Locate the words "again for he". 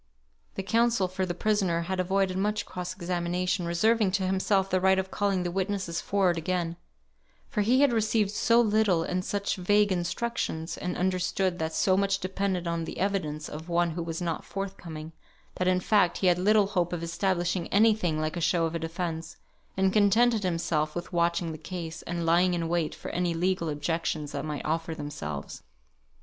6.39-7.81